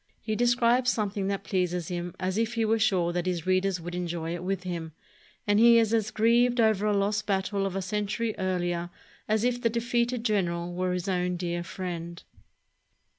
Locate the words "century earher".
7.83-8.89